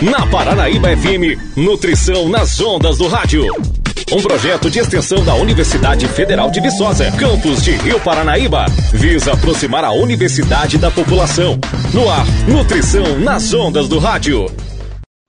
[0.00, 3.44] Na Paranaíba FM, Nutrição nas Ondas do Rádio.
[4.12, 9.84] Um projeto de extensão da Universidade Federal de Viçosa, campus de Rio Paranaíba, visa aproximar
[9.84, 11.58] a universidade da população.
[11.92, 14.46] No ar, Nutrição nas Ondas do Rádio.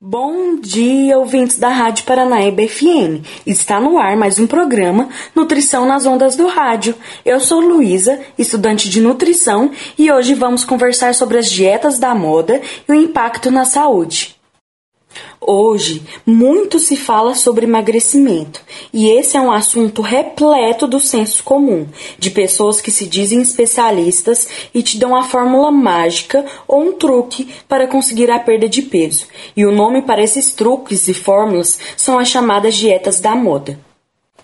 [0.00, 3.22] Bom dia, ouvintes da Rádio Paranaíba FM.
[3.46, 6.94] Está no ar mais um programa Nutrição nas Ondas do Rádio.
[7.22, 12.62] Eu sou Luísa, estudante de nutrição, e hoje vamos conversar sobre as dietas da moda
[12.88, 14.34] e o impacto na saúde.
[15.40, 18.60] Hoje, muito se fala sobre emagrecimento,
[18.92, 21.86] e esse é um assunto repleto do senso comum,
[22.18, 27.48] de pessoas que se dizem especialistas e te dão a fórmula mágica ou um truque
[27.68, 29.26] para conseguir a perda de peso.
[29.56, 33.78] E o nome para esses truques e fórmulas são as chamadas dietas da moda.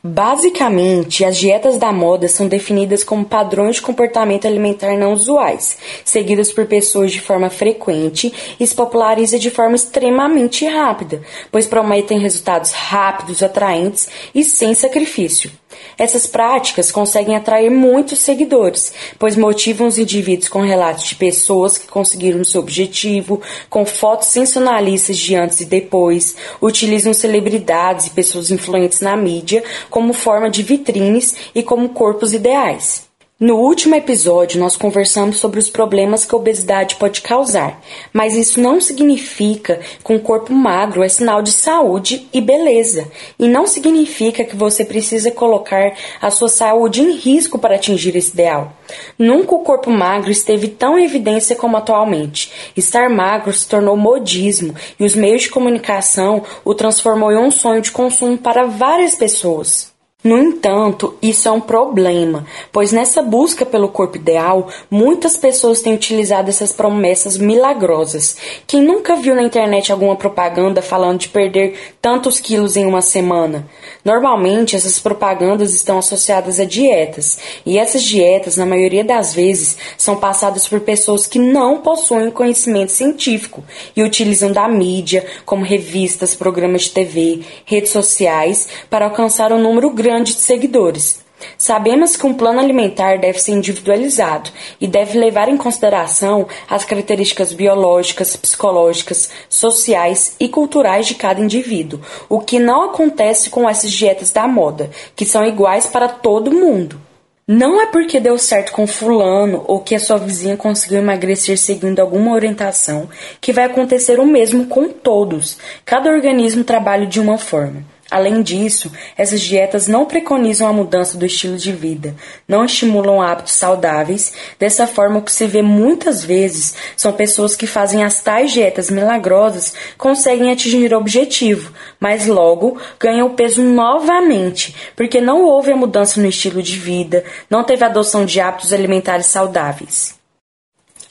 [0.03, 6.51] Basicamente, as dietas da moda são definidas como padrões de comportamento alimentar não usuais, seguidos
[6.51, 11.21] por pessoas de forma frequente e se populariza de forma extremamente rápida,
[11.53, 15.60] pois prometem resultados rápidos, atraentes e sem sacrifício.
[16.01, 21.87] Essas práticas conseguem atrair muitos seguidores, pois motivam os indivíduos com relatos de pessoas que
[21.87, 29.02] conseguiram seu objetivo, com fotos sensacionalistas de antes e depois, utilizam celebridades e pessoas influentes
[29.02, 33.10] na mídia como forma de vitrines e como corpos ideais.
[33.41, 37.80] No último episódio, nós conversamos sobre os problemas que a obesidade pode causar,
[38.13, 43.49] mas isso não significa que um corpo magro é sinal de saúde e beleza, e
[43.49, 48.74] não significa que você precisa colocar a sua saúde em risco para atingir esse ideal.
[49.18, 52.52] Nunca o corpo magro esteve tão em evidência como atualmente.
[52.77, 57.80] Estar magro se tornou modismo e os meios de comunicação o transformou em um sonho
[57.80, 59.99] de consumo para várias pessoas.
[60.23, 65.94] No entanto, isso é um problema, pois nessa busca pelo corpo ideal, muitas pessoas têm
[65.94, 68.37] utilizado essas promessas milagrosas.
[68.66, 73.66] Quem nunca viu na internet alguma propaganda falando de perder tantos quilos em uma semana?
[74.04, 80.16] Normalmente, essas propagandas estão associadas a dietas, e essas dietas, na maioria das vezes, são
[80.16, 83.65] passadas por pessoas que não possuem conhecimento científico
[83.97, 89.89] e utilizam da mídia, como revistas, programas de TV, redes sociais, para alcançar um número
[89.89, 91.21] grande grande de seguidores.
[91.56, 94.50] Sabemos que um plano alimentar deve ser individualizado
[94.81, 102.00] e deve levar em consideração as características biológicas, psicológicas, sociais e culturais de cada indivíduo,
[102.28, 107.00] o que não acontece com essas dietas da moda, que são iguais para todo mundo.
[107.47, 112.00] Não é porque deu certo com fulano ou que a sua vizinha conseguiu emagrecer seguindo
[112.00, 113.09] alguma orientação
[113.41, 115.56] que vai acontecer o mesmo com todos.
[115.84, 117.84] Cada organismo trabalha de uma forma.
[118.10, 122.16] Além disso, essas dietas não preconizam a mudança do estilo de vida,
[122.48, 124.32] não estimulam hábitos saudáveis.
[124.59, 128.91] Dessa forma, o que se vê muitas vezes são pessoas que fazem as tais dietas
[128.91, 136.21] milagrosas, conseguem atingir o objetivo, mas logo ganham peso novamente, porque não houve a mudança
[136.21, 140.19] no estilo de vida, não teve adoção de hábitos alimentares saudáveis.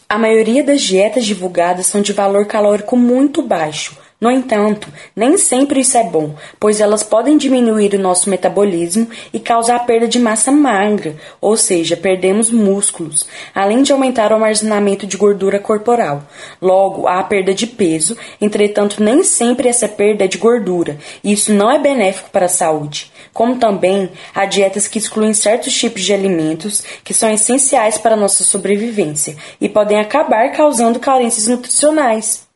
[0.10, 5.80] A maioria das dietas divulgadas são de valor calórico muito baixo no entanto, nem sempre
[5.80, 10.52] isso é bom, pois elas podem diminuir o nosso metabolismo e causar perda de massa
[10.52, 13.26] magra, ou seja, perdemos músculos,
[13.56, 16.24] além de aumentar o armazenamento de gordura corporal.
[16.62, 21.32] Logo, há a perda de peso, entretanto, nem sempre essa perda é de gordura, e
[21.32, 23.10] isso não é benéfico para a saúde.
[23.32, 28.20] Como também há dietas que excluem certos tipos de alimentos que são essenciais para a
[28.20, 32.49] nossa sobrevivência e podem acabar causando carências nutricionais.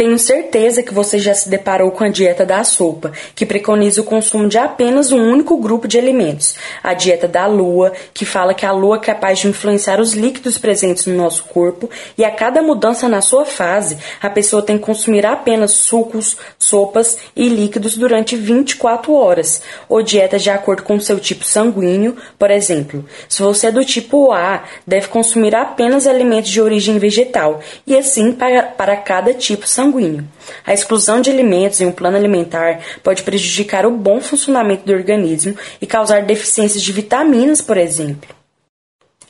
[0.00, 4.04] Tenho certeza que você já se deparou com a dieta da sopa, que preconiza o
[4.04, 6.54] consumo de apenas um único grupo de alimentos.
[6.82, 10.56] A dieta da lua, que fala que a lua é capaz de influenciar os líquidos
[10.56, 14.84] presentes no nosso corpo e a cada mudança na sua fase, a pessoa tem que
[14.84, 19.60] consumir apenas sucos, sopas e líquidos durante 24 horas.
[19.86, 23.04] Ou dieta de acordo com o seu tipo sanguíneo, por exemplo.
[23.28, 28.32] Se você é do tipo A, deve consumir apenas alimentos de origem vegetal, e assim
[28.32, 30.24] para, para cada tipo sanguíneo sanguíneo.
[30.64, 35.56] A exclusão de alimentos em um plano alimentar pode prejudicar o bom funcionamento do organismo
[35.80, 38.40] e causar deficiências de vitaminas, por exemplo.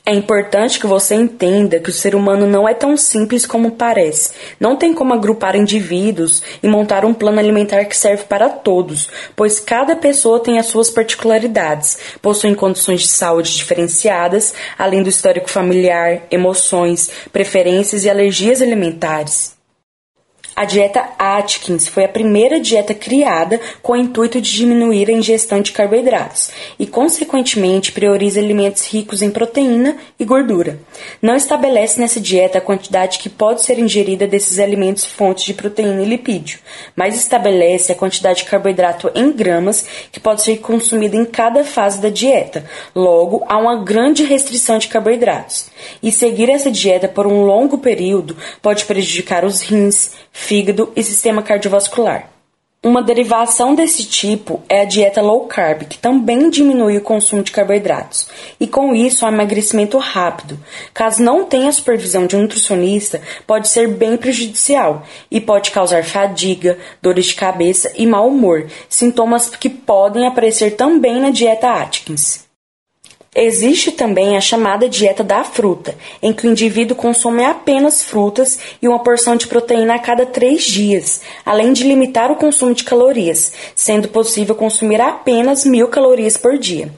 [0.03, 4.31] É importante que você entenda que o ser humano não é tão simples como parece.
[4.59, 9.59] Não tem como agrupar indivíduos e montar um plano alimentar que serve para todos, pois
[9.59, 16.23] cada pessoa tem as suas particularidades, possuem condições de saúde diferenciadas, além do histórico familiar,
[16.31, 19.60] emoções, preferências e alergias alimentares.
[20.53, 25.61] A dieta Atkins foi a primeira dieta criada com o intuito de diminuir a ingestão
[25.61, 30.79] de carboidratos e, consequentemente, prioriza alimentos ricos em proteína e gordura.
[31.21, 36.01] Não estabelece nessa dieta a quantidade que pode ser ingerida desses alimentos fontes de proteína
[36.01, 36.59] e lipídio,
[36.95, 42.01] mas estabelece a quantidade de carboidrato em gramas que pode ser consumida em cada fase
[42.01, 42.65] da dieta.
[42.93, 45.67] Logo, há uma grande restrição de carboidratos.
[46.03, 50.11] E seguir essa dieta por um longo período pode prejudicar os rins,
[50.41, 52.27] fígado e sistema cardiovascular.
[52.83, 57.51] Uma derivação desse tipo é a dieta low carb, que também diminui o consumo de
[57.51, 58.27] carboidratos,
[58.59, 60.57] e com isso o emagrecimento rápido.
[60.91, 66.79] Caso não tenha supervisão de um nutricionista, pode ser bem prejudicial e pode causar fadiga,
[67.03, 72.50] dores de cabeça e mau humor, sintomas que podem aparecer também na dieta Atkins.
[73.33, 78.89] Existe também a chamada dieta da fruta, em que o indivíduo consome apenas frutas e
[78.89, 83.53] uma porção de proteína a cada três dias, além de limitar o consumo de calorias,
[83.73, 86.91] sendo possível consumir apenas mil calorias por dia.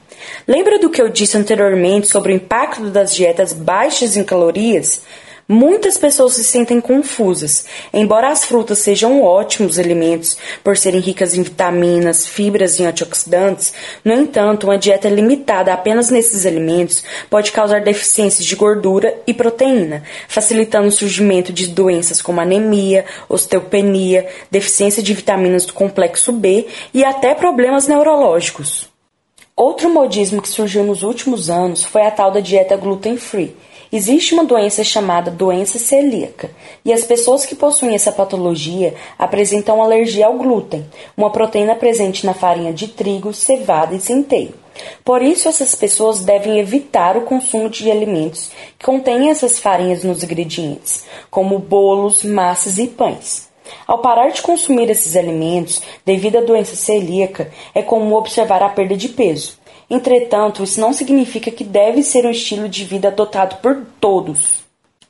[0.47, 5.03] Lembra do que eu disse anteriormente sobre o impacto das dietas baixas em calorias?
[5.47, 7.65] Muitas pessoas se sentem confusas.
[7.93, 13.73] Embora as frutas sejam ótimos alimentos por serem ricas em vitaminas, fibras e antioxidantes,
[14.05, 20.03] no entanto, uma dieta limitada apenas nesses alimentos pode causar deficiências de gordura e proteína,
[20.29, 27.03] facilitando o surgimento de doenças como anemia, osteopenia, deficiência de vitaminas do complexo B e
[27.03, 28.89] até problemas neurológicos.
[29.57, 33.53] Outro modismo que surgiu nos últimos anos foi a tal da dieta gluten free
[33.95, 36.49] Existe uma doença chamada doença celíaca,
[36.83, 40.83] e as pessoas que possuem essa patologia apresentam alergia ao glúten,
[41.15, 44.55] uma proteína presente na farinha de trigo, cevada e centeio.
[45.05, 48.49] Por isso, essas pessoas devem evitar o consumo de alimentos
[48.79, 53.47] que contêm essas farinhas nos ingredientes, como bolos, massas e pães.
[53.85, 58.97] Ao parar de consumir esses alimentos devido à doença celíaca, é comum observar a perda
[58.97, 59.61] de peso.
[59.89, 64.63] Entretanto, isso não significa que deve ser um estilo de vida adotado por todos.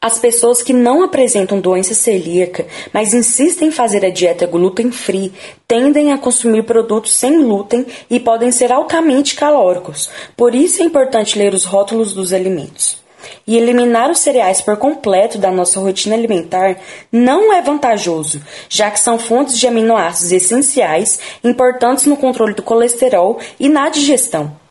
[0.03, 5.31] As pessoas que não apresentam doença celíaca, mas insistem em fazer a dieta gluten-free,
[5.65, 10.09] tendem a consumir produtos sem glúten e podem ser altamente calóricos.
[10.35, 13.01] Por isso é importante ler os rótulos dos alimentos.
[13.47, 18.99] E eliminar os cereais por completo da nossa rotina alimentar não é vantajoso, já que
[18.99, 24.62] são fontes de aminoácidos essenciais importantes no controle do colesterol e na digestão.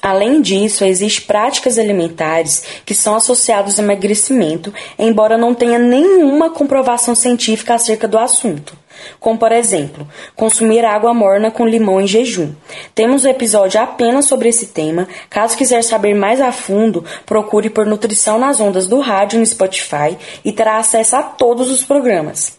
[0.00, 7.14] Além disso, existem práticas alimentares que são associadas ao emagrecimento, embora não tenha nenhuma comprovação
[7.14, 8.76] científica acerca do assunto.
[9.20, 12.52] Como, por exemplo, consumir água morna com limão em jejum.
[12.94, 15.06] Temos um episódio apenas sobre esse tema.
[15.30, 20.16] Caso quiser saber mais a fundo, procure por Nutrição nas Ondas do Rádio no Spotify
[20.44, 22.58] e terá acesso a todos os programas.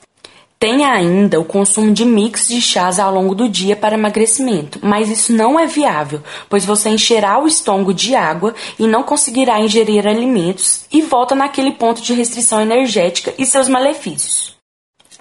[0.60, 5.10] Tem ainda o consumo de mix de chás ao longo do dia para emagrecimento, mas
[5.10, 10.06] isso não é viável, pois você encherá o estômago de água e não conseguirá ingerir
[10.06, 14.54] alimentos e volta naquele ponto de restrição energética e seus malefícios.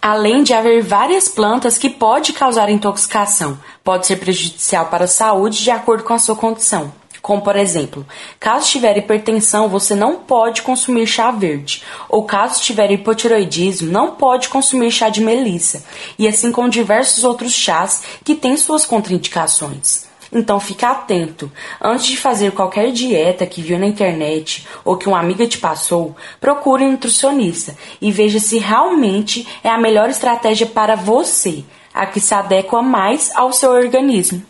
[0.02, 5.62] Além de haver várias plantas que pode causar intoxicação, pode ser prejudicial para a saúde
[5.62, 6.93] de acordo com a sua condição.
[7.29, 8.07] Como, por exemplo,
[8.41, 11.83] caso tiver hipertensão, você não pode consumir chá verde.
[12.09, 15.85] Ou caso tiver hipotiroidismo, não pode consumir chá de melissa.
[16.19, 20.07] E assim com diversos outros chás que têm suas contraindicações.
[20.33, 21.53] Então fique atento.
[21.79, 26.17] Antes de fazer qualquer dieta que viu na internet ou que uma amiga te passou,
[26.41, 32.21] procure um nutricionista e veja se realmente é a melhor estratégia para você, a que
[32.21, 34.43] se adequa mais ao seu organismo.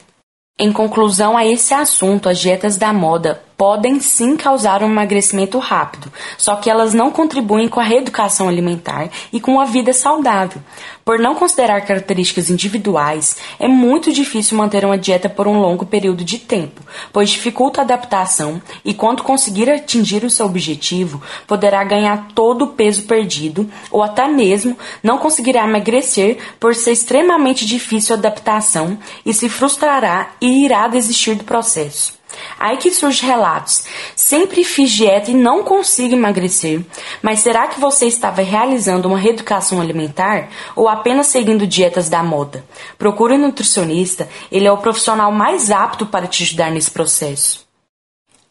[0.58, 6.12] Em conclusão a esse assunto, as dietas da moda podem sim causar um emagrecimento rápido,
[6.38, 10.62] só que elas não contribuem com a reeducação alimentar e com a vida saudável.
[11.04, 16.22] Por não considerar características individuais, é muito difícil manter uma dieta por um longo período
[16.22, 16.80] de tempo,
[17.12, 22.68] pois dificulta a adaptação e, quando conseguir atingir o seu objetivo, poderá ganhar todo o
[22.68, 28.96] peso perdido ou até mesmo não conseguirá emagrecer por ser extremamente difícil a adaptação
[29.26, 32.17] e se frustrará e irá desistir do processo.
[32.58, 33.84] Aí que surgem relatos.
[34.16, 36.82] Sempre fiz dieta e não consigo emagrecer.
[37.22, 42.64] Mas será que você estava realizando uma reeducação alimentar ou apenas seguindo dietas da moda?
[42.96, 47.67] Procure um nutricionista, ele é o profissional mais apto para te ajudar nesse processo.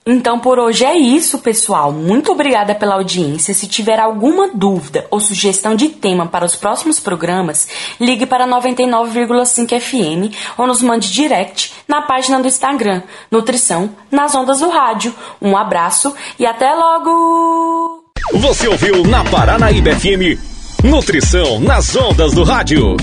[0.09, 1.91] Então por hoje é isso, pessoal.
[1.91, 3.53] Muito obrigada pela audiência.
[3.53, 7.67] Se tiver alguma dúvida ou sugestão de tema para os próximos programas,
[7.99, 14.59] ligue para 99,5 FM ou nos mande direct na página do Instagram Nutrição nas Ondas
[14.59, 15.13] do Rádio.
[15.41, 18.05] Um abraço e até logo!
[18.35, 20.39] Você ouviu na Paranaíba FM
[20.83, 22.95] Nutrição nas ondas do rádio.